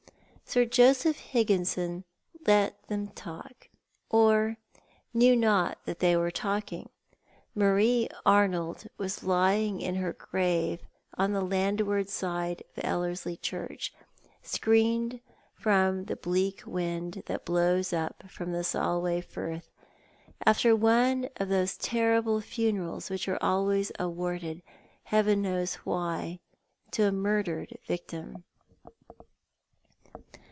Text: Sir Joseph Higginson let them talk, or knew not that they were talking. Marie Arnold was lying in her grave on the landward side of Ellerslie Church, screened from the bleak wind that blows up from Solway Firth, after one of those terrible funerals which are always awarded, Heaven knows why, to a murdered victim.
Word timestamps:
Sir 0.43 0.65
Joseph 0.65 1.15
Higginson 1.17 2.03
let 2.45 2.85
them 2.89 3.07
talk, 3.07 3.69
or 4.09 4.57
knew 5.13 5.33
not 5.33 5.77
that 5.85 5.99
they 5.99 6.17
were 6.17 6.29
talking. 6.29 6.89
Marie 7.55 8.09
Arnold 8.25 8.85
was 8.97 9.23
lying 9.23 9.79
in 9.79 9.95
her 9.95 10.11
grave 10.11 10.81
on 11.17 11.31
the 11.31 11.39
landward 11.39 12.09
side 12.09 12.63
of 12.75 12.83
Ellerslie 12.83 13.37
Church, 13.37 13.93
screened 14.43 15.21
from 15.53 16.03
the 16.03 16.17
bleak 16.17 16.63
wind 16.67 17.23
that 17.27 17.45
blows 17.45 17.93
up 17.93 18.29
from 18.29 18.61
Solway 18.61 19.21
Firth, 19.21 19.71
after 20.45 20.75
one 20.75 21.29
of 21.37 21.47
those 21.47 21.77
terrible 21.77 22.41
funerals 22.41 23.09
which 23.09 23.25
are 23.29 23.41
always 23.41 23.89
awarded, 23.97 24.61
Heaven 25.03 25.43
knows 25.43 25.75
why, 25.85 26.41
to 26.91 27.03
a 27.03 27.11
murdered 27.13 27.77
victim. 27.87 28.43